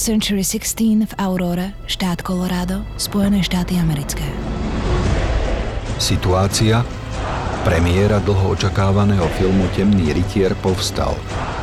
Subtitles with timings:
[0.00, 4.24] Century 16 v Aurore, štát Colorado, Spojené štáty americké.
[6.00, 6.80] Situácia?
[7.68, 11.12] Premiéra dlho očakávaného filmu Temný rytier povstal.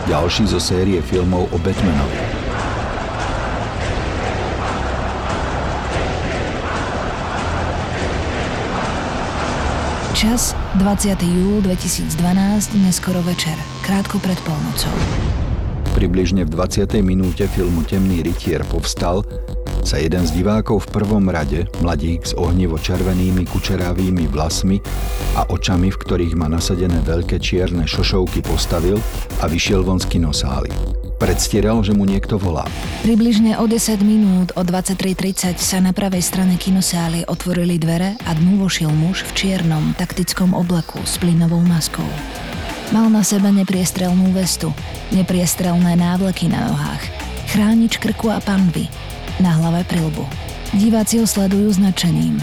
[0.05, 2.21] Ďalší zo série filmov o Batmanovi.
[10.13, 11.17] Čas 20.
[11.25, 12.13] júl 2012,
[12.85, 14.93] neskoro večer, krátko pred polnocou.
[15.97, 16.93] Približne v 20.
[17.01, 19.25] minúte filmu Temný rytier povstal
[19.81, 24.77] sa jeden z divákov v prvom rade, mladík s ohnivo červenými kučerávými vlasmi
[25.33, 29.01] a očami, v ktorých má nasadené veľké čierne šošovky, postavil
[29.41, 30.69] a vyšiel von z kinosály.
[31.17, 32.69] Predstieral, že mu niekto volá.
[33.01, 38.61] Približne o 10 minút o 23.30 sa na pravej strane kinosály otvorili dvere a dnu
[38.61, 42.05] vošiel muž v čiernom taktickom oblaku s plynovou maskou.
[42.87, 44.71] Mal na sebe nepriestrelnú vestu,
[45.11, 47.03] nepriestrelné návleky na nohách,
[47.51, 48.87] chránič krku a panvy,
[49.43, 50.23] na hlave prilbu.
[50.71, 52.39] Diváci ho sledujú značením.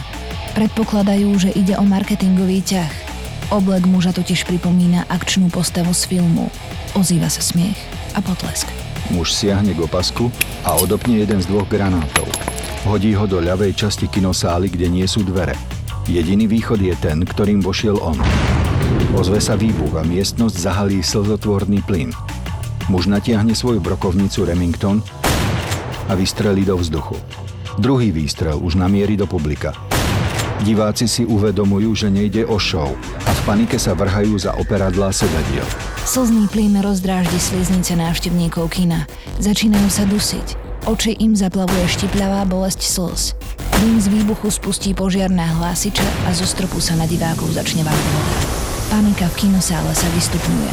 [0.52, 2.92] Predpokladajú, že ide o marketingový ťah.
[3.56, 6.52] Oblek muža totiž pripomína akčnú postavu z filmu.
[6.92, 7.80] Ozýva sa smiech
[8.12, 8.68] a potlesk.
[9.16, 10.28] Muž siahne k opasku
[10.64, 12.28] a odopne jeden z dvoch granátov.
[12.84, 15.56] Hodí ho do ľavej časti kinosály, kde nie sú dvere.
[16.04, 18.20] Jediný východ je ten, ktorým vošiel on.
[19.14, 22.10] Ozve sa výbuch a miestnosť zahalí slzotvorný plyn.
[22.90, 24.98] Muž natiahne svoju brokovnicu Remington
[26.10, 27.14] a vystrelí do vzduchu.
[27.78, 29.70] Druhý výstrel už namierí do publika.
[30.66, 32.90] Diváci si uvedomujú, že nejde o show
[33.22, 35.66] a v panike sa vrhajú za operadlá sedadiel.
[36.02, 39.06] Slzný plyn rozdráždi sliznice návštevníkov kina.
[39.38, 40.58] Začínajú sa dusiť.
[40.90, 43.38] Oči im zaplavuje štipľavá bolesť slz.
[43.78, 48.53] Dým z výbuchu spustí požiarné hlásiče a zo stropu sa na divákov začne voda.
[48.92, 50.72] Panika v kinosále sa vystupňuje.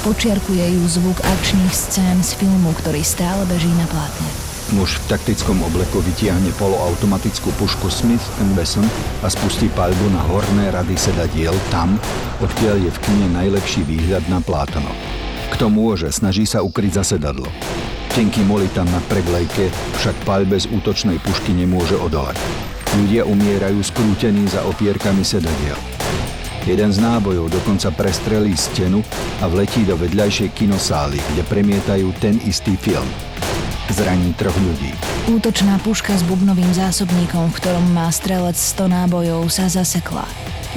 [0.00, 4.28] Počiarkuje ju zvuk akčných scén z filmu, ktorý stále beží na plátne.
[4.72, 8.22] Muž v taktickom obleku vytiahne poloautomatickú pušku Smith
[8.54, 8.86] Wesson
[9.20, 11.98] a spustí paľbu na horné rady sedadiel tam,
[12.38, 14.88] odkiaľ je v kine najlepší výhľad na plátno.
[15.50, 17.50] Kto môže, snaží sa ukryť za sedadlo.
[18.14, 22.38] Tenký molitan na preglejke však paľbe z útočnej pušky nemôže odolať.
[22.94, 25.99] Ľudia umierajú skrútení za opierkami sedadiel.
[26.68, 29.00] Jeden z nábojov dokonca prestrelí stenu
[29.40, 33.08] a vletí do vedľajšej kinosály, kde premietajú ten istý film.
[33.90, 34.92] Zraní troch ľudí.
[35.32, 40.28] Útočná puška s bubnovým zásobníkom, v ktorom má strelec 100 nábojov, sa zasekla.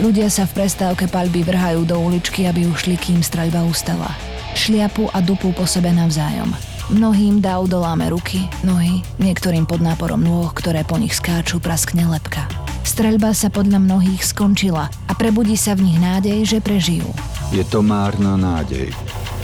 [0.02, 4.10] Ľudia sa v prestávke paľby vrhajú do uličky, aby ušli, kým streľba ustala.
[4.58, 6.50] Šliapu a dupu po sebe navzájom.
[6.90, 12.63] Mnohým dá udoláme ruky, nohy, niektorým pod náporom nôh, ktoré po nich skáču, praskne lepka.
[12.84, 17.08] Streľba sa podľa mnohých skončila a prebudí sa v nich nádej, že prežijú.
[17.56, 18.92] Je to márna nádej.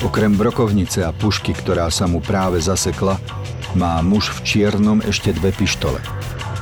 [0.03, 3.15] Okrem brokovnice a pušky, ktorá sa mu práve zasekla,
[3.79, 6.03] má muž v čiernom ešte dve pištole.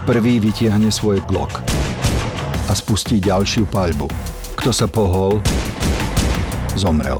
[0.05, 1.65] Prvý vytiahne svoj Glock
[2.69, 4.07] a spustí ďalšiu paľbu.
[4.57, 5.41] Kto sa pohol,
[6.77, 7.17] zomrel.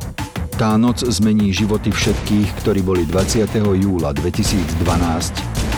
[0.58, 3.46] Tá noc zmení životy všetkých, ktorí boli 20.
[3.58, 4.78] júla 2012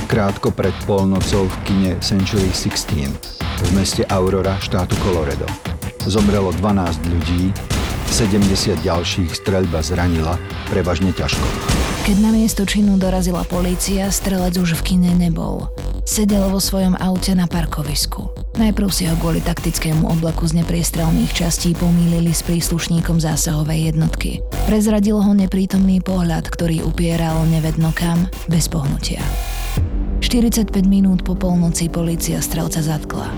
[0.10, 5.44] krátko pred polnocou v kine Century 16 v meste Aurora štátu Colorado.
[6.08, 7.52] Zomrelo 12 ľudí,
[8.08, 10.40] 70 ďalších streľba zranila,
[10.72, 11.44] prevažne ťažko.
[12.08, 15.68] Keď na miesto činu dorazila polícia, strelec už v kine nebol.
[16.08, 18.34] Sedel vo svojom aute na parkovisku.
[18.58, 24.42] Najprv si ho kvôli taktickému oblaku z nepriestrelných častí pomýlili s príslušníkom zásahovej jednotky.
[24.66, 29.22] Prezradil ho neprítomný pohľad, ktorý upieral nevedno kam, bez pohnutia.
[30.30, 33.34] 45 minút po polnoci polícia strelca zatkla.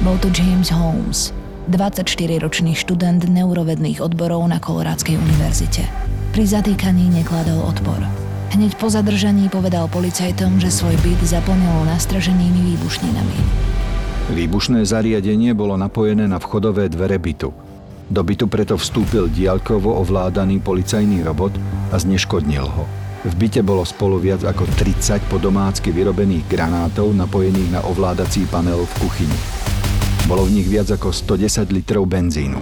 [0.00, 1.36] Bol to James Holmes,
[1.68, 5.84] 24-ročný študent neurovedných odborov na Kolorádskej univerzite.
[6.32, 8.00] Pri zatýkaní nekladol odpor.
[8.56, 13.38] Hneď po zadržaní povedal policajtom, že svoj byt zaplnil nastraženými výbušninami.
[14.32, 17.52] Výbušné zariadenie bolo napojené na vchodové dvere bytu.
[18.08, 21.52] Do bytu preto vstúpil diaľkovo ovládaný policajný robot
[21.92, 22.88] a zneškodnil ho.
[23.20, 28.92] V byte bolo spolu viac ako 30 podomácky vyrobených granátov napojených na ovládací panel v
[28.96, 29.38] kuchyni.
[30.24, 32.56] Bolo v nich viac ako 110 litrov benzínu.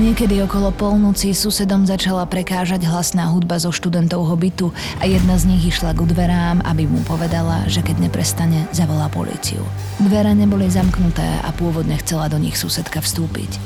[0.00, 5.68] Niekedy okolo polnoci susedom začala prekážať hlasná hudba zo študentovho bytu a jedna z nich
[5.68, 9.60] išla k dverám, aby mu povedala, že keď neprestane, zavolá políciu.
[10.00, 13.60] Dvere neboli zamknuté a pôvodne chcela do nich susedka vstúpiť.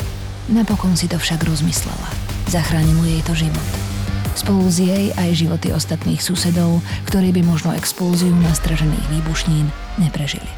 [0.51, 2.11] Napokon si to však rozmyslela.
[2.51, 3.86] Zachránilo jej to život.
[4.37, 10.53] Spolu s jej aj životy ostatných susedov, ktorí by možno expulziu nastražených výbušnín neprežili.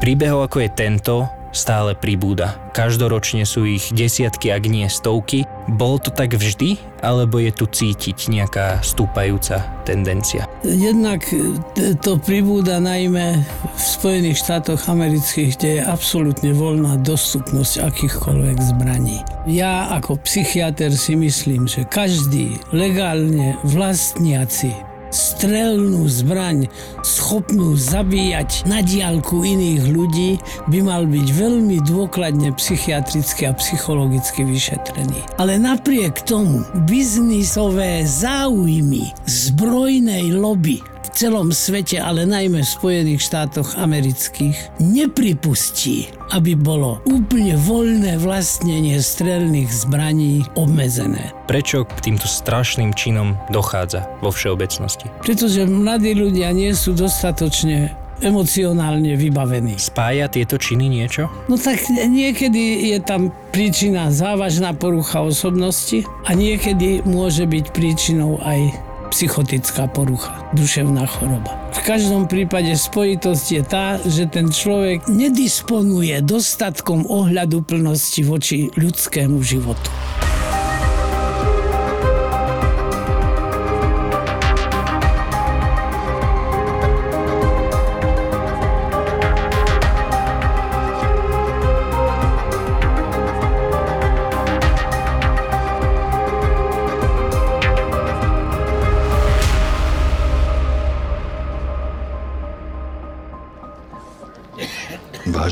[0.00, 2.58] Príbehov ako je tento stále pribúda.
[2.72, 5.44] Každoročne sú ich desiatky, ak nie stovky.
[5.68, 10.48] Bolo to tak vždy, alebo je tu cítiť nejaká stúpajúca tendencia?
[10.64, 13.44] Jednak e, to pribúda najmä
[13.76, 19.20] v Spojených štátoch amerických, kde je absolútne voľná dostupnosť akýchkoľvek zbraní.
[19.46, 26.66] Ja ako psychiatr si myslím, že každý legálne vlastniaci strelnú zbraň
[27.04, 30.30] schopnú zabíjať na diálku iných ľudí,
[30.72, 35.20] by mal byť veľmi dôkladne psychiatricky a psychologicky vyšetrený.
[35.38, 40.82] Ale napriek tomu biznisové záujmy zbrojnej lobby
[41.12, 49.70] celom svete, ale najmä v Spojených štátoch amerických, nepripustí, aby bolo úplne voľné vlastnenie strelných
[49.70, 51.36] zbraní obmedzené.
[51.46, 55.12] Prečo k týmto strašným činom dochádza vo všeobecnosti?
[55.20, 59.76] Pretože mladí ľudia nie sú dostatočne emocionálne vybavení.
[59.76, 61.26] Spája tieto činy niečo?
[61.50, 68.91] No tak niekedy je tam príčina závažná porucha osobnosti a niekedy môže byť príčinou aj
[69.12, 71.52] psychotická porucha, duševná choroba.
[71.76, 79.36] V každom prípade spojitosť je tá, že ten človek nedisponuje dostatkom ohľadu plnosti voči ľudskému
[79.44, 79.92] životu.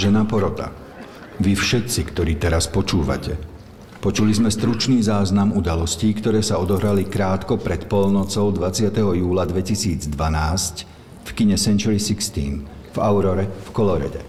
[0.01, 0.73] Vážená porota,
[1.45, 3.37] vy všetci, ktorí teraz počúvate,
[4.01, 8.97] počuli sme stručný záznam udalostí, ktoré sa odohrali krátko pred polnocou 20.
[8.97, 10.09] júla 2012
[11.21, 14.25] v kine Century 16 v Aurore v Kolorede.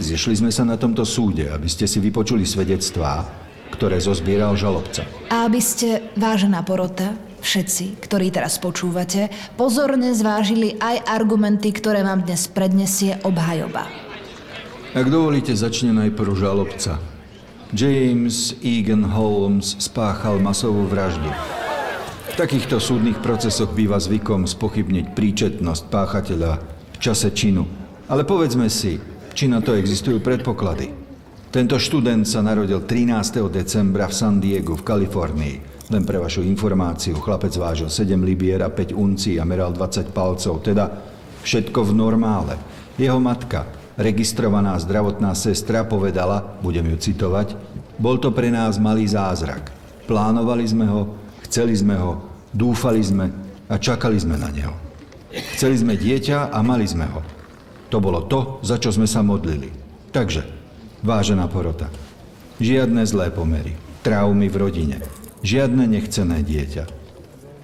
[0.00, 3.28] Zišli sme sa na tomto súde, aby ste si vypočuli svedectvá,
[3.76, 5.04] ktoré zozbieral žalobca.
[5.28, 7.12] A aby ste, vážená porota,
[7.44, 9.28] všetci, ktorí teraz počúvate,
[9.60, 14.03] pozorne zvážili aj argumenty, ktoré vám dnes prednesie obhajoba.
[14.94, 17.02] Ak dovolíte, začne najprv žalobca.
[17.74, 21.34] James Egan Holmes spáchal masovú vraždu.
[22.30, 26.52] V takýchto súdnych procesoch býva zvykom spochybniť príčetnosť páchateľa
[26.94, 27.66] v čase činu.
[28.06, 29.02] Ale povedzme si,
[29.34, 30.94] či na to existujú predpoklady.
[31.50, 33.50] Tento študent sa narodil 13.
[33.50, 35.56] decembra v San Diego v Kalifornii.
[35.90, 40.62] Len pre vašu informáciu, chlapec vážil 7 libier a 5 uncí a meral 20 palcov,
[40.62, 40.86] teda
[41.42, 42.54] všetko v normále.
[42.94, 47.54] Jeho matka, registrovaná zdravotná sestra povedala, budem ju citovať,
[47.98, 49.70] bol to pre nás malý zázrak.
[50.04, 51.14] Plánovali sme ho,
[51.46, 53.30] chceli sme ho, dúfali sme
[53.70, 54.74] a čakali sme na neho.
[55.54, 57.20] Chceli sme dieťa a mali sme ho.
[57.90, 59.70] To bolo to, za čo sme sa modlili.
[60.10, 60.42] Takže,
[61.02, 61.90] vážená porota,
[62.58, 64.98] žiadne zlé pomery, traumy v rodine,
[65.42, 66.84] žiadne nechcené dieťa.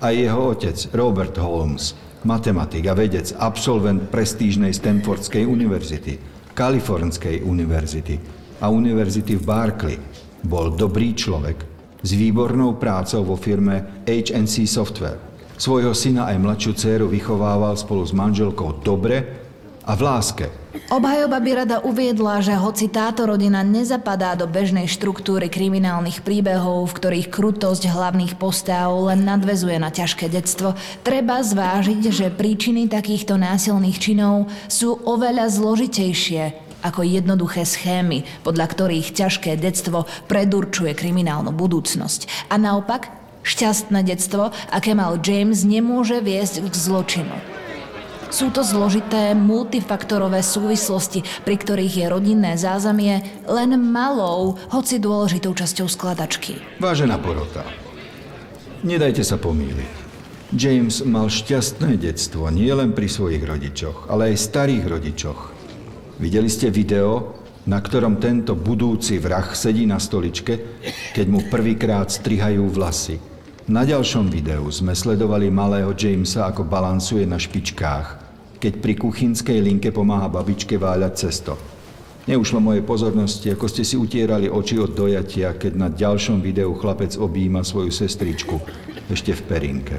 [0.01, 6.19] A jeho otec, Robert Holmes, matematik a vedec, absolvent prestížnej Stanfordskej univerzity,
[6.53, 8.15] Kalifornskej univerzity
[8.61, 9.97] a univerzity v Berkeley.
[10.41, 11.57] Bol dobrý človek
[12.01, 15.21] s výbornou prácou vo firme HNC Software.
[15.61, 19.21] Svojho syna aj mladšiu dceru vychovával spolu s manželkou dobre
[19.85, 20.47] a v láske.
[20.91, 26.97] Obhajoba by rada uviedla, že hoci táto rodina nezapadá do bežnej štruktúry kriminálnych príbehov, v
[26.99, 30.75] ktorých krutosť hlavných postav len nadvezuje na ťažké detstvo,
[31.07, 39.15] treba zvážiť, že príčiny takýchto násilných činov sú oveľa zložitejšie ako jednoduché schémy, podľa ktorých
[39.15, 42.51] ťažké detstvo predurčuje kriminálnu budúcnosť.
[42.51, 43.15] A naopak,
[43.47, 47.61] šťastné detstvo, aké mal James, nemôže viesť k zločinu.
[48.31, 55.91] Sú to zložité multifaktorové súvislosti, pri ktorých je rodinné zázemie len malou, hoci dôležitou časťou
[55.91, 56.63] skladačky.
[56.79, 57.67] Vážená porota,
[58.87, 59.91] nedajte sa pomýliť.
[60.55, 65.41] James mal šťastné detstvo nie len pri svojich rodičoch, ale aj starých rodičoch.
[66.23, 67.35] Videli ste video,
[67.67, 70.83] na ktorom tento budúci vrah sedí na stoličke,
[71.19, 73.30] keď mu prvýkrát strihajú vlasy.
[73.69, 78.07] Na ďalšom videu sme sledovali malého Jamesa, ako balansuje na špičkách,
[78.57, 81.61] keď pri kuchynskej linke pomáha babičke váľať cesto.
[82.25, 87.17] Neušlo mojej pozornosti, ako ste si utierali oči od dojatia, keď na ďalšom videu chlapec
[87.21, 88.57] objíma svoju sestričku,
[89.13, 89.97] ešte v perinke.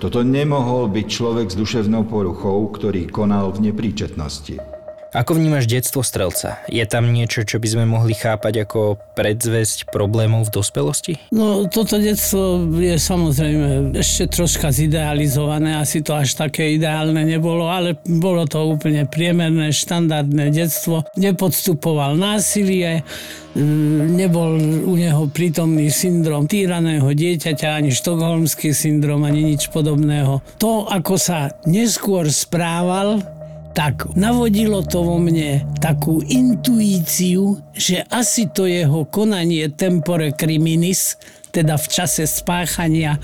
[0.00, 4.79] Toto nemohol byť človek s duševnou poruchou, ktorý konal v nepríčetnosti.
[5.10, 6.62] Ako vnímaš detstvo strelca?
[6.70, 11.18] Je tam niečo, čo by sme mohli chápať ako predzvesť problémov v dospelosti?
[11.34, 17.98] No toto detstvo je samozrejme ešte troška zidealizované, asi to až také ideálne nebolo, ale
[18.06, 21.02] bolo to úplne priemerné, štandardné detstvo.
[21.18, 23.02] Nepodstupoval násilie,
[23.58, 30.38] mm, nebol u neho prítomný syndrom týraného dieťaťa, ani štokholmský syndrom, ani nič podobného.
[30.62, 33.39] To, ako sa neskôr správal,
[33.70, 41.14] tak navodilo to vo mne takú intuíciu, že asi to jeho konanie tempore criminis,
[41.50, 43.18] teda v čase spáchania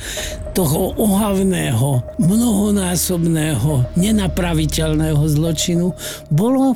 [0.54, 5.94] toho ohavného, mnohonásobného, nenapraviteľného zločinu,
[6.30, 6.74] bolo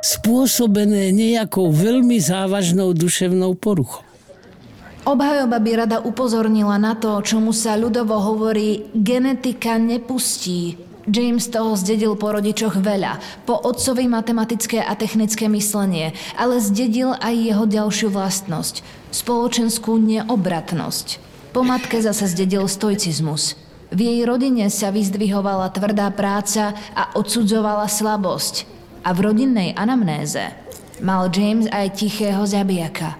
[0.00, 4.04] spôsobené nejakou veľmi závažnou duševnou poruchou.
[5.00, 12.12] Obhajoba by rada upozornila na to, čomu sa ľudovo hovorí genetika nepustí James toho zdedil
[12.20, 18.84] po rodičoch veľa, po otcovi matematické a technické myslenie, ale zdedil aj jeho ďalšiu vlastnosť,
[19.08, 21.06] spoločenskú neobratnosť.
[21.56, 23.56] Po matke zase zdedil stoicizmus.
[23.90, 28.68] V jej rodine sa vyzdvihovala tvrdá práca a odsudzovala slabosť.
[29.02, 30.52] A v rodinnej anamnéze
[31.00, 33.16] mal James aj tichého zabijaka,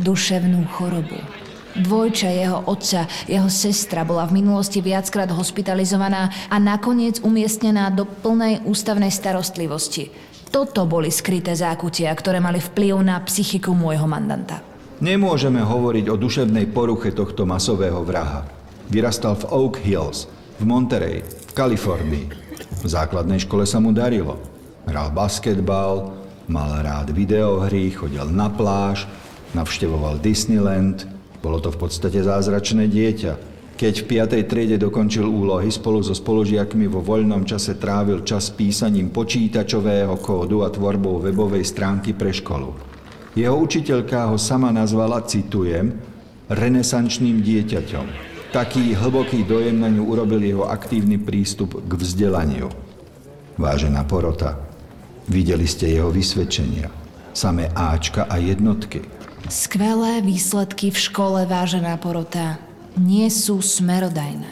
[0.00, 1.33] duševnú chorobu.
[1.74, 8.62] Dvojča jeho otca, jeho sestra bola v minulosti viackrát hospitalizovaná a nakoniec umiestnená do plnej
[8.62, 10.14] ústavnej starostlivosti.
[10.54, 14.62] Toto boli skryté zákutia, ktoré mali vplyv na psychiku môjho mandanta.
[15.02, 18.46] Nemôžeme hovoriť o duševnej poruche tohto masového vraha.
[18.86, 20.30] Vyrastal v Oak Hills,
[20.62, 22.26] v Monterey, v Kalifornii.
[22.70, 24.38] V základnej škole sa mu darilo.
[24.86, 26.14] Hral basketbal,
[26.46, 29.10] mal rád videohry, chodil na pláž,
[29.58, 31.10] navštevoval Disneyland–
[31.44, 33.52] bolo to v podstate zázračné dieťa.
[33.76, 34.48] Keď v 5.
[34.48, 40.72] triede dokončil úlohy, spolu so spolužiakmi vo voľnom čase trávil čas písaním počítačového kódu a
[40.72, 42.72] tvorbou webovej stránky pre školu.
[43.36, 45.90] Jeho učiteľka ho sama nazvala, citujem,
[46.48, 48.06] renesančným dieťaťom.
[48.54, 52.70] Taký hlboký dojem na ňu urobil jeho aktívny prístup k vzdelaniu.
[53.58, 54.54] Vážená porota,
[55.26, 56.86] videli ste jeho vysvedčenia.
[57.34, 59.02] Samé Ačka a jednotky.
[59.44, 62.56] Skvelé výsledky v škole, vážená porota,
[62.96, 64.48] nie sú smerodajné.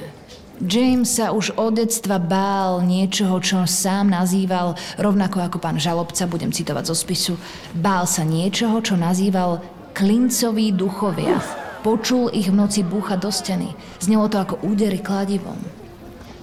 [0.61, 6.53] James sa už od detstva bál niečoho, čo sám nazýval, rovnako ako pán žalobca, budem
[6.53, 7.35] citovať zo spisu,
[7.73, 9.65] bál sa niečoho, čo nazýval
[9.97, 11.41] klincoví duchovia.
[11.81, 13.73] Počul ich v noci búcha do steny.
[13.97, 15.57] Znelo to ako údery kladivom.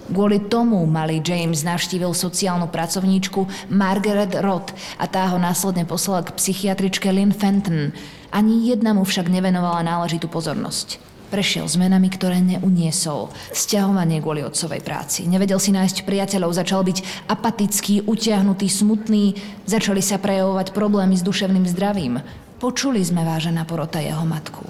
[0.09, 6.33] Kvôli tomu malý James navštívil sociálnu pracovníčku Margaret Roth a tá ho následne poslala k
[6.33, 7.93] psychiatričke Lynn Fenton,
[8.29, 11.01] ani jedna mu však nevenovala náležitú pozornosť.
[11.29, 13.29] Prešiel zmenami, ktoré neuniesol.
[13.53, 15.29] Sťahovanie kvôli otcovej práci.
[15.29, 19.37] Nevedel si nájsť priateľov, začal byť apatický, utiahnutý, smutný.
[19.69, 22.17] Začali sa prejavovať problémy s duševným zdravím.
[22.57, 24.65] Počuli sme, vážená porota, jeho matku.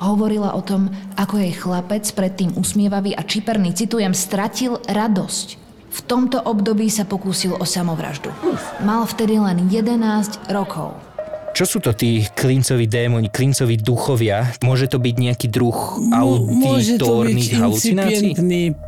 [0.00, 0.88] Hovorila o tom,
[1.20, 5.60] ako jej chlapec, predtým usmievavý a čiperný, citujem, stratil radosť.
[5.90, 8.32] V tomto období sa pokúsil o samovraždu.
[8.80, 11.09] Mal vtedy len 11 rokov.
[11.60, 14.48] Čo sú to tí klincoví démoni, klincoví duchovia?
[14.64, 15.76] Môže to byť nejaký druh
[16.08, 18.32] auditórnych halucinácií?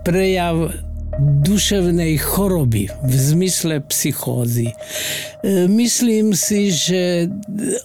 [0.01, 0.73] Prejav
[1.21, 4.73] duševnej choroby v zmysle psychózy.
[4.73, 7.29] E, myslím si, že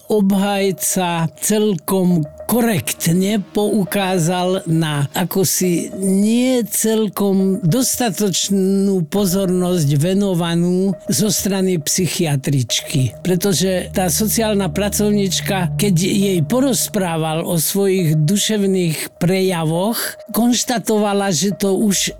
[0.08, 13.12] obhajca celkom korektne poukázal na ako si nie celkom dostatočnú pozornosť venovanú zo strany psychiatričky.
[13.20, 20.00] Pretože tá sociálna pracovnička, keď jej porozprával o svojich duševných prejavoch,
[20.32, 22.16] konštatovala, že to už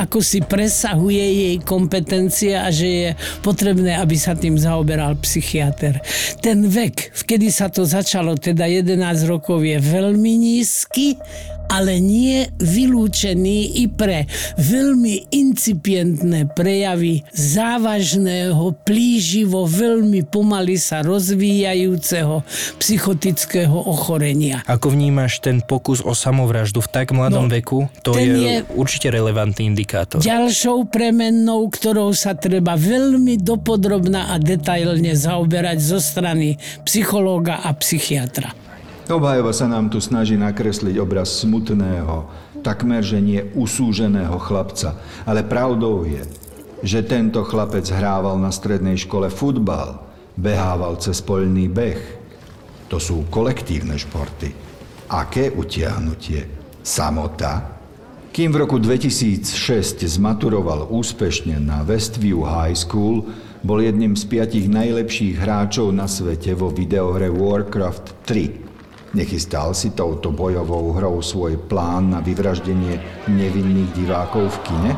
[0.00, 3.08] ako si presahuje jej kompetencie a že je
[3.44, 6.00] potrebné, aby sa tým zaoberal psychiatr.
[6.40, 11.18] Ten vek, vkedy sa to začalo, teda 11 rokov, je veľmi nízky
[11.70, 14.26] ale nie vylúčený i pre
[14.58, 22.42] veľmi incipientné prejavy závažného, plíživo, veľmi pomaly sa rozvíjajúceho
[22.82, 24.66] psychotického ochorenia.
[24.66, 27.86] Ako vnímaš ten pokus o samovraždu v tak mladom no, veku?
[28.02, 30.18] To je, je určite relevantný indikátor.
[30.18, 38.59] Ďalšou premennou, ktorou sa treba veľmi dopodrobná a detailne zaoberať zo strany psychológa a psychiatra.
[39.10, 42.30] Obhajoba sa nám tu snaží nakresliť obraz smutného,
[42.62, 45.02] takmer že nie usúženého chlapca.
[45.26, 46.22] Ale pravdou je,
[46.86, 50.06] že tento chlapec hrával na strednej škole futbal,
[50.38, 51.98] behával cez poľný beh.
[52.86, 54.54] To sú kolektívne športy.
[55.10, 56.46] Aké utiahnutie?
[56.78, 57.82] Samota?
[58.30, 63.26] Kým v roku 2006 zmaturoval úspešne na Westview High School,
[63.66, 68.69] bol jedným z piatich najlepších hráčov na svete vo videohre Warcraft 3.
[69.10, 74.90] Nechystal si touto bojovou hrou svoj plán na vyvraždenie nevinných divákov v kine?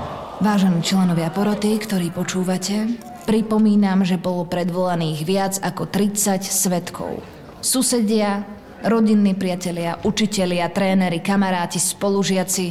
[0.44, 2.92] Vážení členovia poroty, ktorí počúvate,
[3.24, 7.24] pripomínam, že bolo predvolaných viac ako 30 svetkov.
[7.64, 8.44] Susedia,
[8.84, 12.66] rodinní priatelia, učitelia, tréneri, kamaráti, spolužiaci.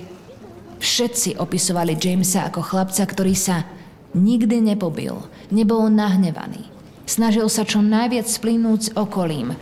[0.77, 3.65] Všetci opisovali Jamesa ako chlapca, ktorý sa
[4.13, 6.69] nikdy nepobil, nebol nahnevaný.
[7.09, 9.57] Snažil sa čo najviac splínuť s okolím,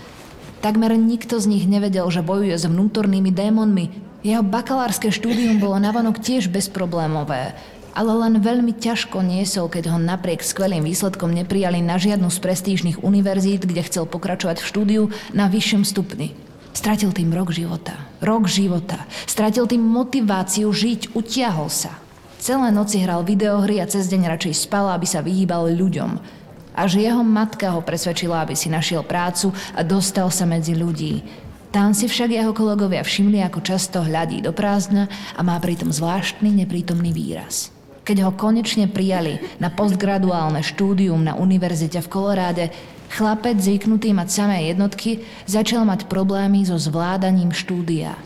[0.59, 3.95] Takmer nikto z nich nevedel, že bojuje s vnútornými démonmi.
[4.27, 7.55] Jeho bakalárske štúdium bolo navonok tiež bezproblémové,
[7.95, 12.99] ale len veľmi ťažko niesol, keď ho napriek skvelým výsledkom neprijali na žiadnu z prestížnych
[12.99, 16.35] univerzít, kde chcel pokračovať v štúdiu na vyššom stupni.
[16.75, 17.95] Stratil tým rok života.
[18.19, 19.07] Rok života.
[19.31, 21.95] Stratil tým motiváciu žiť, utiahol sa.
[22.39, 26.38] Celé noci hral videohry a cez deň radšej spal, aby sa vyhýbal ľuďom.
[26.75, 31.21] Až jeho matka ho presvedčila, aby si našiel prácu a dostal sa medzi ľudí.
[31.69, 35.05] Tam si však jeho kolegovia všimli, ako často hľadí do prázdna
[35.38, 37.69] a má pritom zvláštny neprítomný výraz.
[38.09, 42.65] Keď ho konečne prijali na postgraduálne štúdium na univerzite v Koloráde,
[43.13, 48.17] chlapec zvyknutý mať samé jednotky začal mať problémy so zvládaním štúdia.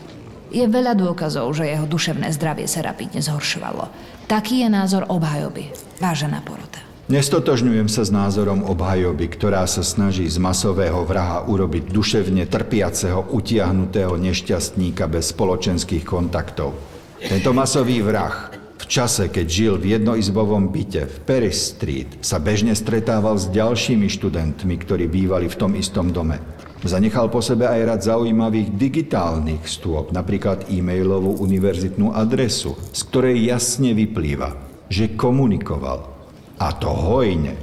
[0.48, 3.92] Je veľa dôkazov, že jeho duševné zdravie sa rapidne zhoršovalo.
[4.24, 5.68] Taký je názor obhajoby.
[6.00, 6.93] Vážená porota.
[7.04, 14.16] Nestotožňujem sa s názorom obhajoby, ktorá sa snaží z masového vraha urobiť duševne trpiaceho, utiahnutého
[14.16, 16.72] nešťastníka bez spoločenských kontaktov.
[17.20, 18.48] Tento masový vrah
[18.80, 24.08] v čase, keď žil v jednoizbovom byte v Paris Street, sa bežne stretával s ďalšími
[24.08, 26.40] študentmi, ktorí bývali v tom istom dome.
[26.88, 33.92] Zanechal po sebe aj rad zaujímavých digitálnych stôp, napríklad e-mailovú univerzitnú adresu, z ktorej jasne
[33.92, 34.56] vyplýva,
[34.88, 36.13] že komunikoval
[36.58, 37.58] a to hojne.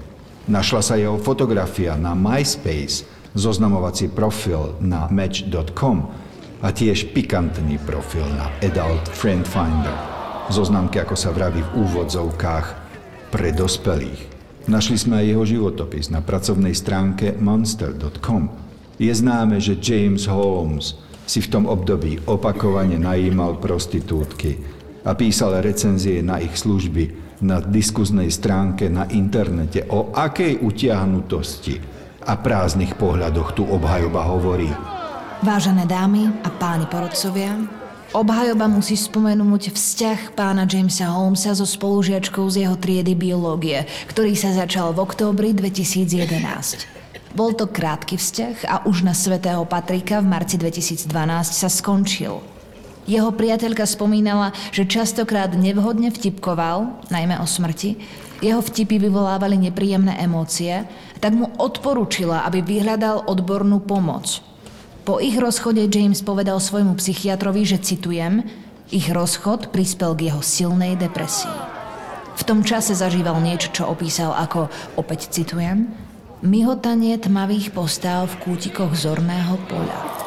[0.50, 5.98] Našla sa jeho fotografia na MySpace, zoznamovací profil na Match.com
[6.62, 9.96] a tiež pikantný profil na Adult Friend Finder.
[10.52, 12.68] Zoznamky, ako sa vraví v úvodzovkách,
[13.32, 14.28] pre dospelých.
[14.68, 18.52] Našli sme aj jeho životopis na pracovnej stránke monster.com.
[19.02, 24.62] Je známe, že James Holmes si v tom období opakovane najímal prostitútky
[25.02, 31.76] a písal recenzie na ich služby na diskuznej stránke na internete, o akej utiahnutosti
[32.22, 34.70] a prázdnych pohľadoch tu obhajoba hovorí.
[35.42, 37.58] Vážené dámy a páni porodcovia,
[38.14, 44.54] obhajoba musí spomenúť vzťah pána Jamesa Holmesa so spolužiačkou z jeho triedy biológie, ktorý sa
[44.54, 47.02] začal v októbri 2011.
[47.34, 51.10] Bol to krátky vzťah a už na svätého Patrika v marci 2012
[51.58, 52.61] sa skončil.
[53.10, 57.98] Jeho priateľka spomínala, že častokrát nevhodne vtipkoval, najmä o smrti,
[58.42, 60.86] jeho vtipy vyvolávali nepríjemné emócie,
[61.22, 64.42] tak mu odporúčila, aby vyhľadal odbornú pomoc.
[65.06, 68.46] Po ich rozchode James povedal svojmu psychiatrovi, že citujem,
[68.94, 71.54] ich rozchod prispel k jeho silnej depresii.
[72.38, 75.90] V tom čase zažíval niečo, čo opísal ako, opäť citujem,
[76.42, 80.21] myhotanie tmavých postáv v kútikoch zorného poľa.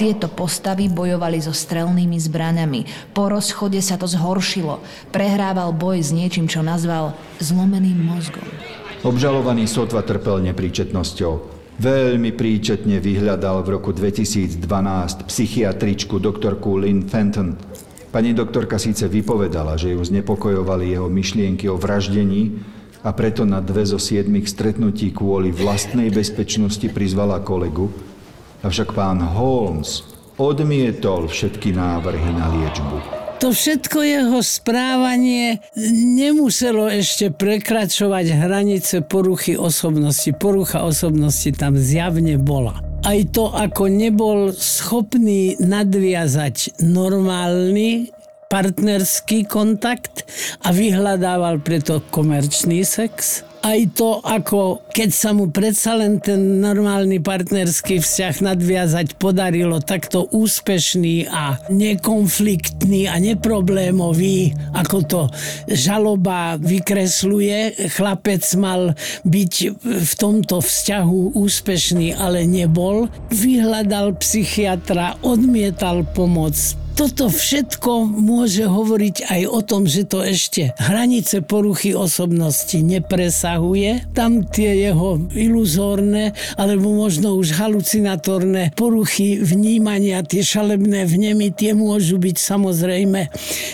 [0.00, 3.12] Tieto postavy bojovali so strelnými zbraňami.
[3.12, 4.80] Po rozchode sa to zhoršilo.
[5.12, 8.44] Prehrával boj s niečím, čo nazval zlomeným mozgom.
[9.02, 11.32] Obžalovaný sotva trpel nepríčetnosťou.
[11.82, 14.60] Veľmi príčetne vyhľadal v roku 2012
[15.26, 17.58] psychiatričku doktorku Lynn Fenton.
[18.12, 22.60] Pani doktorka síce vypovedala, že ju znepokojovali jeho myšlienky o vraždení
[23.02, 27.90] a preto na dve zo siedmých stretnutí kvôli vlastnej bezpečnosti prizvala kolegu,
[28.62, 30.06] avšak pán Holmes
[30.38, 32.96] odmietol všetky návrhy na liečbu.
[33.42, 35.58] To všetko jeho správanie
[36.14, 40.30] nemuselo ešte prekračovať hranice poruchy osobnosti.
[40.30, 42.78] Porucha osobnosti tam zjavne bola.
[43.02, 48.14] Aj to, ako nebol schopný nadviazať normálny
[48.52, 50.28] partnerský kontakt
[50.60, 57.22] a vyhľadával preto komerčný sex, aj to, ako keď sa mu predsa len ten normálny
[57.22, 65.22] partnerský vzťah nadviazať podarilo takto úspešný a nekonfliktný a neproblémový, ako to
[65.70, 67.86] žaloba vykresluje.
[67.94, 73.06] Chlapec mal byť v tomto vzťahu úspešný, ale nebol.
[73.30, 81.40] Vyhľadal psychiatra, odmietal pomoc, toto všetko môže hovoriť aj o tom, že to ešte hranice
[81.40, 84.12] poruchy osobnosti nepresahuje.
[84.12, 92.20] Tam tie jeho iluzórne alebo možno už halucinatórne poruchy vnímania, tie šalebné vnemy, tie môžu
[92.20, 93.20] byť samozrejme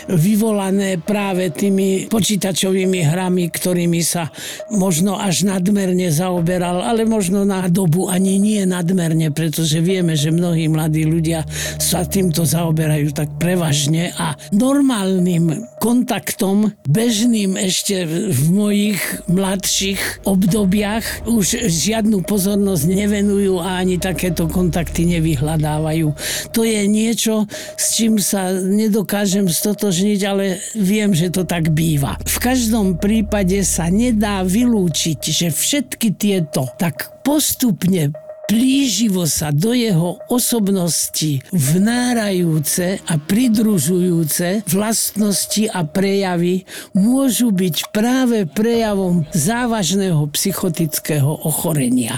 [0.09, 4.31] vyvolané práve tými počítačovými hrami, ktorými sa
[4.71, 10.71] možno až nadmerne zaoberal, ale možno na dobu ani nie nadmerne, pretože vieme, že mnohí
[10.71, 11.43] mladí ľudia
[11.83, 19.01] sa týmto zaoberajú majú tak prevažne a normálnym kontaktom, bežným ešte v mojich
[19.33, 26.13] mladších obdobiach už žiadnu pozornosť nevenujú a ani takéto kontakty nevyhľadávajú.
[26.53, 27.49] To je niečo,
[27.81, 32.21] s čím sa nedokážem stotožniť, ale viem, že to tak býva.
[32.29, 38.13] V každom prípade sa nedá vylúčiť, že všetky tieto tak postupne
[38.49, 46.65] plíživo sa do jeho osobnosti vnárajúce a pridružujúce vlastnosti a prejavy
[46.97, 52.17] môžu byť práve prejavom závažného psychotického ochorenia.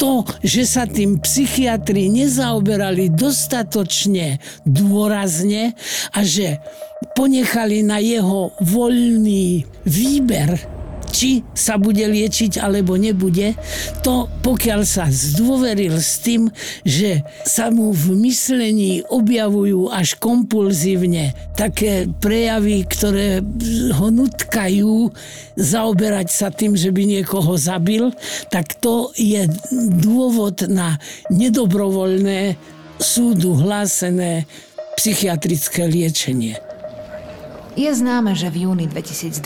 [0.00, 5.76] To, že sa tým psychiatri nezaoberali dostatočne dôrazne
[6.16, 6.64] a že
[7.12, 10.77] ponechali na jeho voľný výber
[11.10, 13.56] či sa bude liečiť alebo nebude,
[14.04, 16.52] to pokiaľ sa zdôveril s tým,
[16.84, 23.40] že sa mu v myslení objavujú až kompulzívne také prejavy, ktoré
[23.96, 25.10] ho nutkajú
[25.58, 28.14] zaoberať sa tým, že by niekoho zabil,
[28.52, 29.48] tak to je
[29.98, 31.00] dôvod na
[31.32, 32.54] nedobrovoľné
[32.98, 34.46] súdu hlásené
[34.98, 36.67] psychiatrické liečenie.
[37.78, 39.38] Je známe, že v júni 2012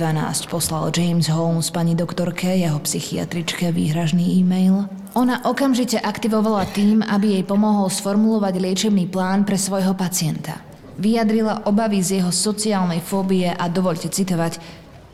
[0.48, 4.88] poslal James Holmes pani doktorke, jeho psychiatričke, výhražný e-mail.
[5.12, 10.64] Ona okamžite aktivovala tým, aby jej pomohol sformulovať liečebný plán pre svojho pacienta.
[10.96, 14.64] Vyjadrila obavy z jeho sociálnej fóbie a dovolte citovať,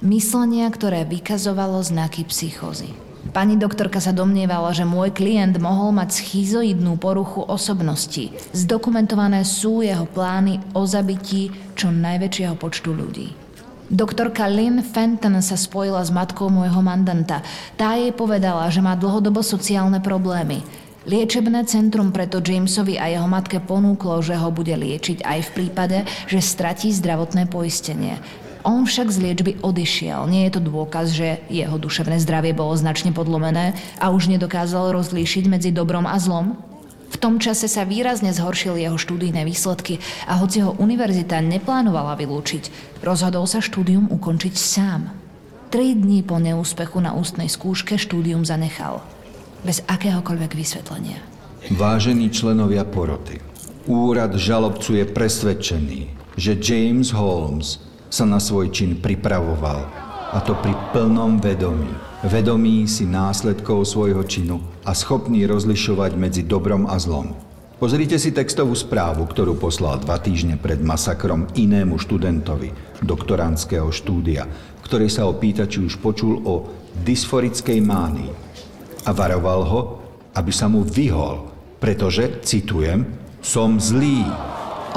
[0.06, 3.07] myslenia, ktoré vykazovalo znaky psychózy.
[3.28, 8.32] Pani doktorka sa domnievala, že môj klient mohol mať schizoidnú poruchu osobnosti.
[8.56, 13.28] Zdokumentované sú jeho plány o zabití čo najväčšieho počtu ľudí.
[13.88, 17.40] Doktorka Lynn Fenton sa spojila s matkou môjho mandanta.
[17.76, 20.60] Tá jej povedala, že má dlhodobo sociálne problémy.
[21.08, 25.98] Liečebné centrum preto Jamesovi a jeho matke ponúklo, že ho bude liečiť aj v prípade,
[26.28, 28.20] že stratí zdravotné poistenie.
[28.66, 30.26] On však z liečby odišiel.
[30.26, 35.44] Nie je to dôkaz, že jeho duševné zdravie bolo značne podlomené a už nedokázal rozlíšiť
[35.46, 36.58] medzi dobrom a zlom?
[37.08, 39.96] V tom čase sa výrazne zhoršili jeho štúdijné výsledky
[40.28, 42.68] a hoci ho univerzita neplánovala vylúčiť,
[43.00, 45.08] rozhodol sa štúdium ukončiť sám.
[45.72, 49.00] Tri dní po neúspechu na ústnej skúške štúdium zanechal.
[49.64, 51.20] Bez akéhokoľvek vysvetlenia.
[51.74, 53.40] Vážení členovia poroty,
[53.88, 56.00] úrad žalobcu je presvedčený,
[56.38, 59.84] že James Holmes sa na svoj čin pripravoval.
[60.28, 61.88] A to pri plnom vedomí.
[62.26, 67.32] Vedomí si následkov svojho činu a schopný rozlišovať medzi dobrom a zlom.
[67.78, 72.74] Pozrite si textovú správu, ktorú poslal dva týždne pred masakrom inému študentovi
[73.06, 74.50] doktorandského štúdia,
[74.82, 76.66] ktorý sa ho pýta, či už počul o
[77.06, 78.32] dysforickej mánii.
[79.06, 79.80] A varoval ho,
[80.34, 81.46] aby sa mu vyhol,
[81.78, 83.06] pretože, citujem,
[83.38, 84.26] som zlý.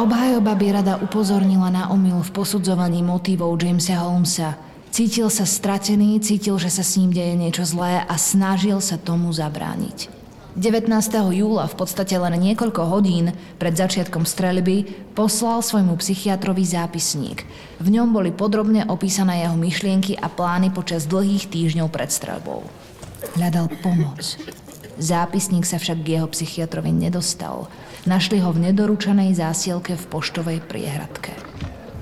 [0.01, 4.57] Obhajoba by rada upozornila na omyl v posudzovaní motívov Jamesa Holmesa.
[4.89, 9.29] Cítil sa stratený, cítil, že sa s ním deje niečo zlé a snažil sa tomu
[9.29, 10.09] zabrániť.
[10.57, 10.89] 19.
[11.37, 17.45] júla, v podstate len niekoľko hodín pred začiatkom streľby, poslal svojmu psychiatrovi zápisník.
[17.77, 22.65] V ňom boli podrobne opísané jeho myšlienky a plány počas dlhých týždňov pred streľbou.
[23.37, 24.33] Hľadal pomoc.
[24.99, 27.71] Zápisník sa však k jeho psychiatrovi nedostal.
[28.03, 31.31] Našli ho v nedoručenej zásielke v poštovej priehradke.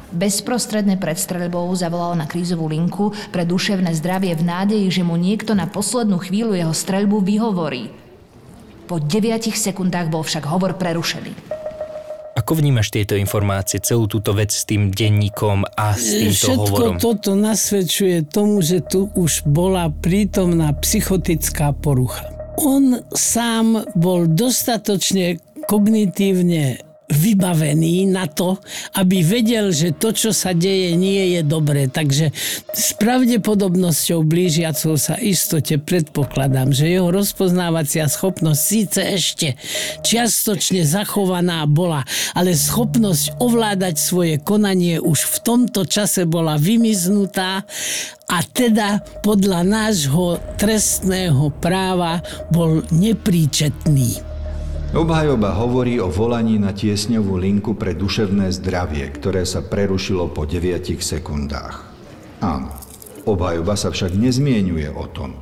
[0.09, 5.53] Bezprostredne pred streľbou zavolal na krízovú linku pre duševné zdravie v nádeji, že mu niekto
[5.53, 7.93] na poslednú chvíľu jeho streľbu vyhovorí.
[8.89, 11.61] Po 9 sekundách bol však hovor prerušený.
[12.39, 16.95] Ako vnímaš tieto informácie, celú túto vec s tým denníkom a s týmto Všetko hovorom?
[16.97, 22.38] toto nasvedčuje tomu, že tu už bola prítomná psychotická porucha.
[22.59, 28.61] On sám bol dostatočne kognitívne vybavený na to,
[28.93, 31.89] aby vedel, že to, čo sa deje, nie je dobré.
[31.89, 32.29] Takže
[32.69, 39.47] s pravdepodobnosťou blížiacou sa istote predpokladám, že jeho rozpoznávacia schopnosť síce ešte
[40.05, 42.05] čiastočne zachovaná bola,
[42.37, 47.65] ale schopnosť ovládať svoje konanie už v tomto čase bola vymiznutá
[48.29, 52.21] a teda podľa nášho trestného práva
[52.53, 54.28] bol nepríčetný.
[54.89, 60.97] Obhajoba hovorí o volaní na tiesňovú linku pre duševné zdravie, ktoré sa prerušilo po 9
[60.97, 61.85] sekundách.
[62.41, 62.73] Áno,
[63.29, 65.37] obhajoba sa však nezmienuje o tom,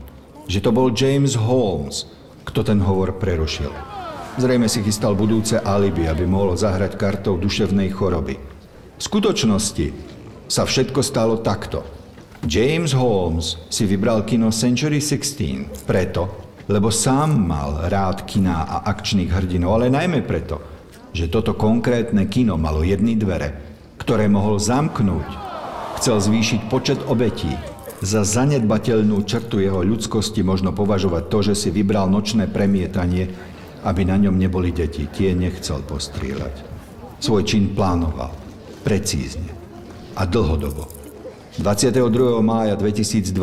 [0.52, 2.12] že to bol James Holmes,
[2.44, 3.72] kto ten hovor prerušil.
[4.36, 8.36] Zrejme si chystal budúce alibi, aby mohol zahrať kartou duševnej choroby.
[9.00, 9.96] V skutočnosti
[10.52, 11.88] sa všetko stalo takto.
[12.44, 19.32] James Holmes si vybral kino Century 16 preto, lebo sám mal rád kina a akčných
[19.32, 20.60] hrdinov, ale najmä preto,
[21.16, 23.56] že toto konkrétne kino malo jedny dvere,
[23.98, 25.28] ktoré mohol zamknúť.
[25.98, 27.50] Chcel zvýšiť počet obetí.
[28.06, 33.34] Za zanedbateľnú črtu jeho ľudskosti možno považovať to, že si vybral nočné premietanie,
[33.82, 35.10] aby na ňom neboli deti.
[35.10, 36.56] Tie nechcel postrieľať.
[37.18, 38.30] Svoj čin plánoval.
[38.86, 39.50] Precízne.
[40.14, 40.86] A dlhodobo.
[41.58, 42.06] 22.
[42.46, 43.34] mája 2012,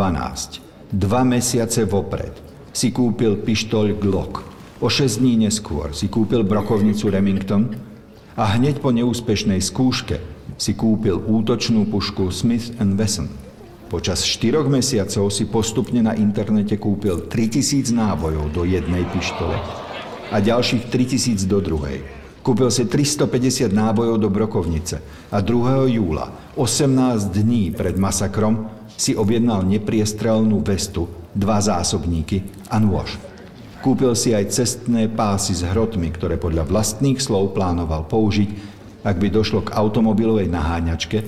[0.95, 2.31] dva mesiace vopred,
[2.75, 4.43] si kúpil pištoľ Glock.
[4.83, 7.71] O 6 dní neskôr si kúpil brokovnicu Remington
[8.35, 10.19] a hneď po neúspešnej skúške
[10.59, 13.31] si kúpil útočnú pušku Smith Wesson.
[13.87, 19.55] Počas 4 mesiacov si postupne na internete kúpil 3000 nábojov do jednej pištole
[20.35, 22.03] a ďalších 3000 do druhej.
[22.43, 25.95] Kúpil si 350 nábojov do brokovnice a 2.
[25.95, 33.19] júla, 18 dní pred masakrom, si objednal nepriestrelnú vestu, dva zásobníky a nôž.
[33.85, 38.49] Kúpil si aj cestné pásy s hrotmi, ktoré podľa vlastných slov plánoval použiť,
[39.05, 41.19] ak by došlo k automobilovej naháňačke,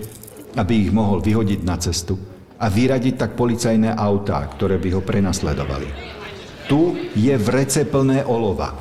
[0.56, 2.16] aby ich mohol vyhodiť na cestu
[2.56, 5.88] a vyradiť tak policajné autá, ktoré by ho prenasledovali.
[6.64, 8.72] Tu je vrece plné olova,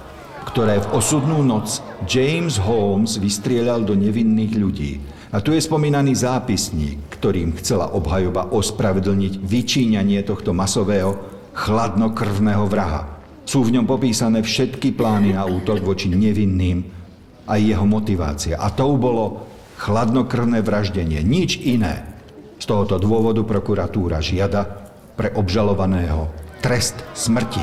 [0.48, 4.94] ktoré v osudnú noc James Holmes vystrieľal do nevinných ľudí.
[5.34, 11.18] A tu je spomínaný zápisník, ktorým chcela obhajoba ospravedlniť vyčíňanie tohto masového,
[11.56, 13.10] chladnokrvného vraha.
[13.46, 16.86] Sú v ňom popísané všetky plány na útok voči nevinným
[17.46, 18.58] a jeho motivácia.
[18.58, 19.46] A tou bolo
[19.78, 22.06] chladnokrvné vraždenie, nič iné.
[22.58, 26.28] Z tohoto dôvodu prokuratúra žiada pre obžalovaného
[26.60, 27.62] trest smrti.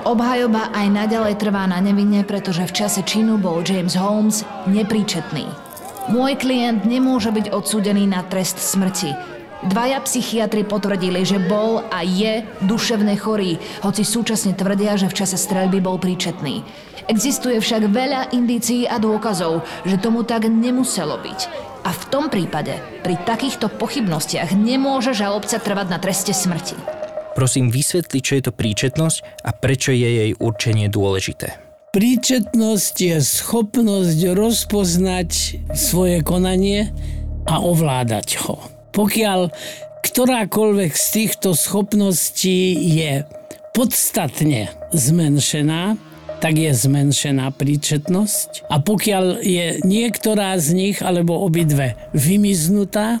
[0.00, 5.69] Obhajoba aj naďalej trvá na nevinne, pretože v čase činu bol James Holmes nepríčetný.
[6.10, 9.14] Môj klient nemôže byť odsúdený na trest smrti.
[9.60, 15.38] Dvaja psychiatri potvrdili, že bol a je duševne chorý, hoci súčasne tvrdia, že v čase
[15.38, 16.66] streľby bol príčetný.
[17.06, 21.40] Existuje však veľa indícií a dôkazov, že tomu tak nemuselo byť.
[21.86, 26.74] A v tom prípade, pri takýchto pochybnostiach nemôže žalobca trvať na treste smrti.
[27.38, 31.69] Prosím, vysvetli, čo je to príčetnosť a prečo je jej určenie dôležité.
[31.90, 35.30] Príčetnosť je schopnosť rozpoznať
[35.74, 36.94] svoje konanie
[37.50, 38.62] a ovládať ho.
[38.94, 39.50] Pokiaľ
[40.06, 43.26] ktorákoľvek z týchto schopností je
[43.74, 45.98] podstatne zmenšená,
[46.38, 48.70] tak je zmenšená príčetnosť.
[48.70, 53.18] A pokiaľ je niektorá z nich alebo obidve vymiznutá,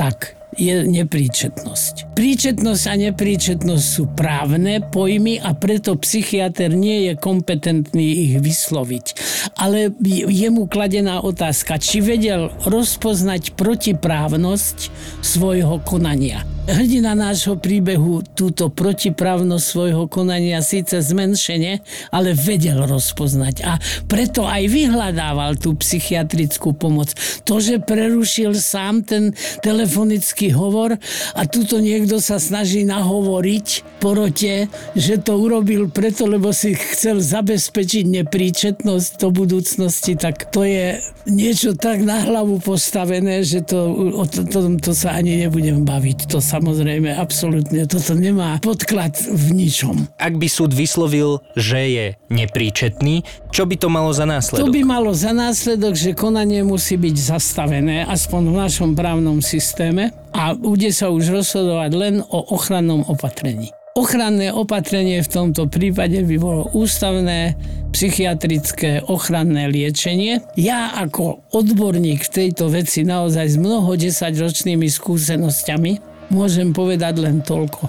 [0.00, 2.18] tak je nepríčetnosť.
[2.18, 9.06] Príčetnosť a nepríčetnosť sú právne pojmy a preto psychiatr nie je kompetentný ich vysloviť.
[9.54, 9.94] Ale
[10.26, 14.90] je mu kladená otázka, či vedel rozpoznať protiprávnosť
[15.22, 16.57] svojho konania.
[16.68, 21.80] Hrdina nášho príbehu túto protiprávnosť svojho konania síce zmenšene,
[22.12, 27.16] ale vedel rozpoznať a preto aj vyhľadával tú psychiatrickú pomoc.
[27.48, 29.32] To, že prerušil sám ten
[29.64, 31.00] telefonický hovor
[31.32, 38.04] a tuto niekto sa snaží nahovoriť porote, že to urobil preto, lebo si chcel zabezpečiť
[38.12, 44.44] nepríčetnosť do budúcnosti, tak to je niečo tak na hlavu postavené, že to, o to,
[44.44, 46.28] to, to sa ani nebudem baviť.
[46.28, 47.86] To sa samozrejme, absolútne.
[47.86, 50.10] Toto nemá podklad v ničom.
[50.18, 53.22] Ak by súd vyslovil, že je nepríčetný,
[53.54, 54.74] čo by to malo za To následok?
[54.74, 60.58] by malo za následok, že konanie musí byť zastavené, aspoň v našom právnom systéme a
[60.58, 63.70] bude sa už rozhodovať len o ochrannom opatrení.
[63.98, 67.58] Ochranné opatrenie v tomto prípade by bolo ústavné
[67.90, 70.38] psychiatrické ochranné liečenie.
[70.54, 77.88] Ja ako odborník v tejto veci naozaj s mnoho desaťročnými skúsenosťami môžem povedať len toľko,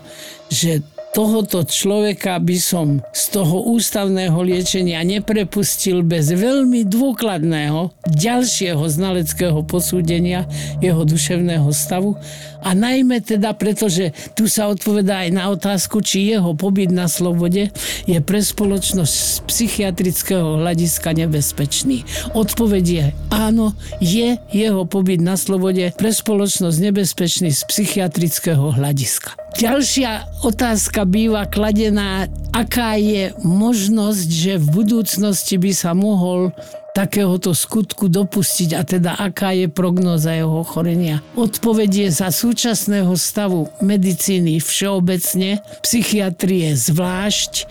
[0.52, 9.65] že tohoto človeka by som z toho ústavného liečenia neprepustil bez veľmi dôkladného ďalšieho znaleckého
[9.65, 10.45] posúdenia
[10.80, 12.13] jeho duševného stavu
[12.60, 17.08] a najmä teda preto, že tu sa odpovedá aj na otázku, či jeho pobyt na
[17.08, 17.72] slobode
[18.06, 22.04] je pre spoločnosť z psychiatrického hľadiska nebezpečný.
[22.36, 29.39] Odpoveď je áno, je jeho pobyt na slobode pre spoločnosť nebezpečný z psychiatrického hľadiska.
[29.58, 36.54] Ďalšia otázka býva kladená, aká je možnosť, že v budúcnosti by sa mohol
[36.93, 41.21] takéhoto skutku dopustiť a teda aká je prognoza jeho ochorenia.
[41.38, 47.69] Odpovedie za súčasného stavu medicíny všeobecne, psychiatrie zvlášť,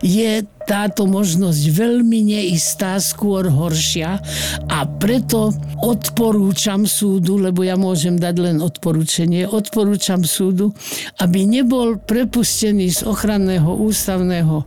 [0.00, 4.22] je táto možnosť veľmi neistá, skôr horšia
[4.70, 5.50] a preto
[5.82, 10.70] odporúčam súdu, lebo ja môžem dať len odporúčanie, odporúčam súdu,
[11.18, 14.62] aby nebol prepustený z ochranného ústavného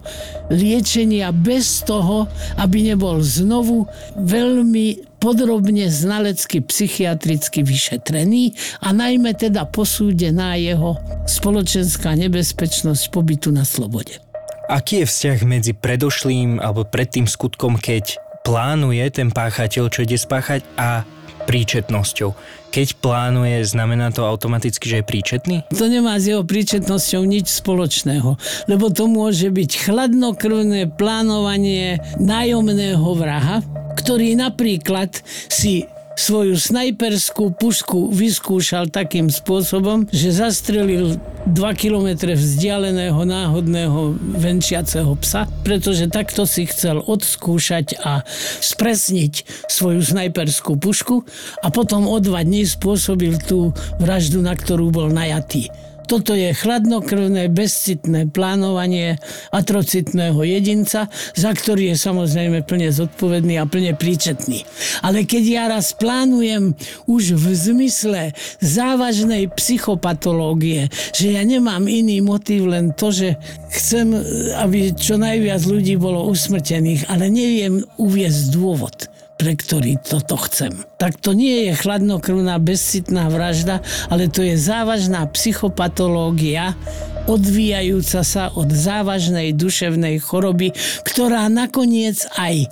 [0.51, 2.27] liečenia bez toho,
[2.59, 3.87] aby nebol znovu
[4.19, 10.99] veľmi podrobne znalecky psychiatricky vyšetrený a najmä teda posúdená jeho
[11.31, 14.32] spoločenská nebezpečnosť pobytu na slobode.
[14.71, 18.15] Aký je vzťah medzi predošlým alebo predtým skutkom, keď
[18.47, 21.03] plánuje ten páchateľ, čo ide spáchať a
[21.43, 22.31] príčetnosťou?
[22.71, 25.57] Keď plánuje, znamená to automaticky, že je príčetný?
[25.75, 28.39] To nemá s jeho príčetnosťou nič spoločného,
[28.71, 33.59] lebo to môže byť chladnokrvné plánovanie nájomného vraha,
[33.99, 35.11] ktorý napríklad
[35.51, 41.17] si svoju snajperskú pušku vyskúšal takým spôsobom, že zastrelil
[41.49, 48.23] 2 km vzdialeného náhodného venčiaceho psa, pretože takto si chcel odskúšať a
[48.63, 51.25] spresniť svoju snajperskú pušku
[51.59, 55.67] a potom o dva dní spôsobil tú vraždu, na ktorú bol najatý.
[56.03, 59.15] Toto je chladnokrvné, bezcitné plánovanie
[59.55, 64.67] atrocitného jedinca, za ktorý je samozrejme plne zodpovedný a plne príčetný.
[64.99, 66.75] Ale keď ja raz plánujem
[67.07, 68.21] už v zmysle
[68.59, 73.39] závažnej psychopatológie, že ja nemám iný motív len to, že
[73.71, 74.11] chcem,
[74.59, 79.12] aby čo najviac ľudí bolo usmrtených, ale neviem uviezť dôvod
[79.43, 80.71] pre ktorý toto chcem.
[80.95, 86.79] Tak to nie je chladnokrvná bezcitná vražda, ale to je závažná psychopatológia,
[87.27, 90.71] odvíjajúca sa od závažnej duševnej choroby,
[91.03, 92.71] ktorá nakoniec aj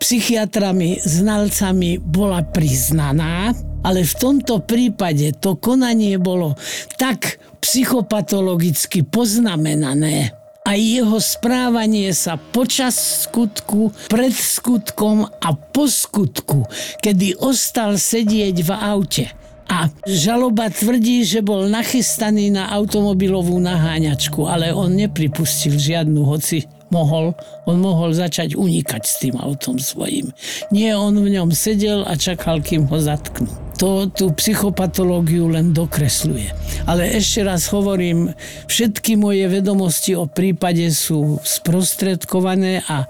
[0.00, 3.52] psychiatrami, znalcami bola priznaná,
[3.84, 6.56] ale v tomto prípade to konanie bolo
[6.96, 10.37] tak psychopatologicky poznamenané,
[10.68, 16.68] a jeho správanie sa počas skutku, pred skutkom a po skutku,
[17.00, 19.24] kedy ostal sedieť v aute.
[19.68, 27.36] A žaloba tvrdí, že bol nachystaný na automobilovú naháňačku, ale on nepripustil žiadnu, hoci mohol,
[27.68, 30.32] on mohol začať unikať s tým autom svojim.
[30.72, 33.48] Nie, on v ňom sedel a čakal, kým ho zatknú.
[33.78, 36.50] To tú psychopatológiu len dokresluje.
[36.90, 38.34] Ale ešte raz hovorím,
[38.66, 43.06] všetky moje vedomosti o prípade sú sprostredkované a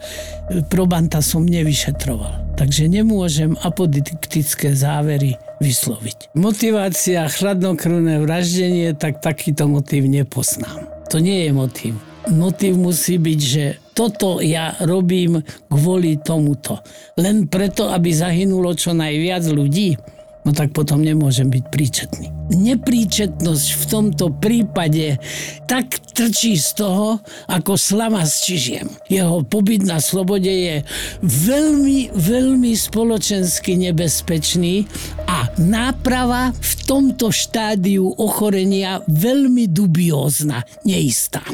[0.69, 2.53] probanta som nevyšetroval.
[2.61, 6.37] Takže nemôžem apodiktické závery vysloviť.
[6.37, 10.85] Motivácia chladnokrvné vraždenie, tak takýto motív nepoznám.
[11.09, 13.65] To nie je motív motív musí byť, že
[13.97, 16.79] toto ja robím kvôli tomuto.
[17.19, 19.99] Len preto, aby zahynulo čo najviac ľudí,
[20.47, 22.27] no tak potom nemôžem byť príčetný.
[22.49, 25.21] Nepríčetnosť v tomto prípade
[25.69, 28.89] tak trčí z toho, ako slama s čižiem.
[29.13, 30.81] Jeho pobyt na slobode je
[31.21, 34.89] veľmi, veľmi spoločensky nebezpečný
[35.29, 41.45] a náprava v tomto štádiu ochorenia veľmi dubiózna, neistá.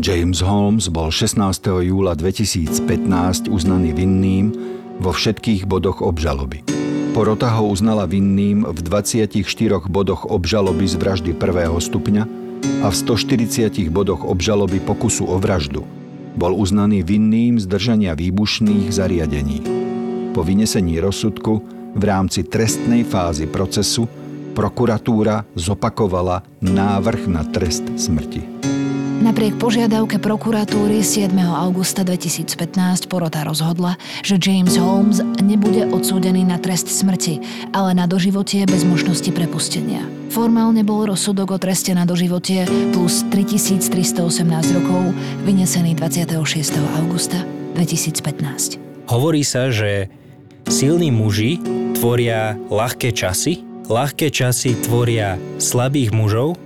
[0.00, 1.36] James Holmes bol 16.
[1.84, 4.48] júla 2015 uznaný vinným
[4.96, 6.64] vo všetkých bodoch obžaloby.
[7.12, 9.44] Porota ho uznala vinným v 24
[9.92, 12.24] bodoch obžaloby z vraždy prvého stupňa
[12.80, 15.84] a v 140 bodoch obžaloby pokusu o vraždu.
[16.32, 19.58] Bol uznaný vinným zdržania výbušných zariadení.
[20.32, 21.60] Po vynesení rozsudku
[21.92, 24.08] v rámci trestnej fázy procesu
[24.56, 28.79] Prokuratúra zopakovala návrh na trest smrti.
[29.20, 31.28] Napriek požiadavke prokuratúry 7.
[31.44, 37.44] augusta 2015 porota rozhodla, že James Holmes nebude odsúdený na trest smrti,
[37.76, 40.08] ale na doživotie bez možnosti prepustenia.
[40.32, 42.64] Formálne bol rozsudok o treste na doživotie
[42.96, 44.40] plus 3318
[44.80, 45.12] rokov
[45.44, 46.80] vynesený 26.
[47.04, 47.44] augusta
[47.76, 48.80] 2015.
[49.04, 50.08] Hovorí sa, že
[50.64, 51.60] silní muži
[51.92, 56.56] tvoria ľahké časy, ľahké časy tvoria slabých mužov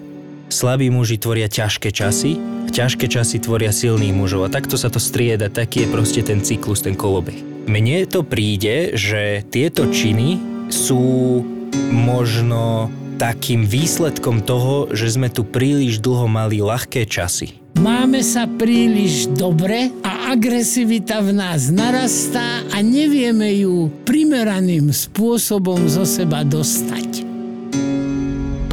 [0.54, 2.38] slabí muži tvoria ťažké časy,
[2.70, 6.86] ťažké časy tvoria silných mužov a takto sa to strieda, taký je proste ten cyklus,
[6.86, 7.42] ten kolobeh.
[7.66, 10.38] Mne to príde, že tieto činy
[10.70, 11.42] sú
[11.90, 17.62] možno takým výsledkom toho, že sme tu príliš dlho mali ľahké časy.
[17.74, 26.06] Máme sa príliš dobre a agresivita v nás narastá a nevieme ju primeraným spôsobom zo
[26.06, 27.23] seba dostať.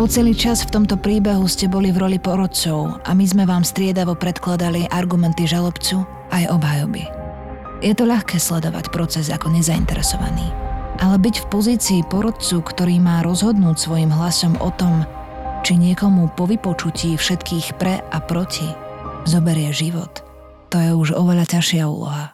[0.01, 3.61] Po celý čas v tomto príbehu ste boli v roli porodcov a my sme vám
[3.61, 6.01] striedavo predkladali argumenty žalobcu
[6.33, 7.05] aj obhajoby.
[7.85, 10.49] Je to ľahké sledovať proces ako nezainteresovaný.
[11.05, 15.05] Ale byť v pozícii porodcu, ktorý má rozhodnúť svojim hlasom o tom,
[15.61, 18.73] či niekomu po vypočutí všetkých pre a proti
[19.29, 20.25] zoberie život,
[20.73, 22.33] to je už oveľa ťažšia úloha.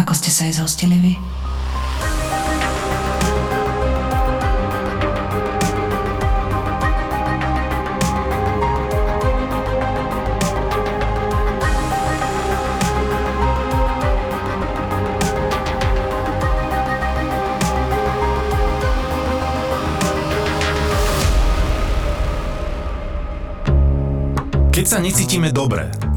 [0.00, 1.41] Ako ste sa aj zhostili vy?
[24.82, 25.86] Keď sa necítime dobre,